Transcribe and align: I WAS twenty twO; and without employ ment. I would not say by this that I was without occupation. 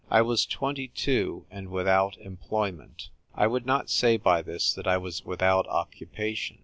I 0.09 0.23
WAS 0.23 0.47
twenty 0.47 0.87
twO; 0.87 1.45
and 1.51 1.69
without 1.69 2.17
employ 2.17 2.71
ment. 2.71 3.09
I 3.35 3.45
would 3.45 3.67
not 3.67 3.87
say 3.91 4.17
by 4.17 4.41
this 4.41 4.73
that 4.73 4.87
I 4.87 4.97
was 4.97 5.23
without 5.25 5.67
occupation. 5.67 6.57